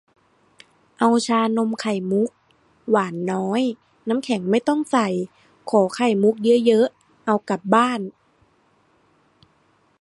[0.97, 2.29] เอาชานมไข่มุก
[2.89, 3.61] หวานน้อย
[4.09, 5.07] น้ำแข็งไม่ต้องใส่
[5.69, 6.35] ขอไข่มุก
[6.67, 7.99] เยอะ ๆ เอากลับบ้าน